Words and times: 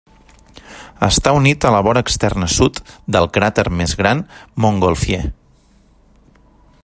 Està 1.07 1.33
unit 1.39 1.67
a 1.69 1.73
la 1.75 1.81
vora 1.87 2.03
externa 2.05 2.49
sud 2.53 2.81
del 3.17 3.29
cràter 3.37 3.67
més 3.81 3.95
gran 4.01 4.23
Montgolfier. 4.65 5.23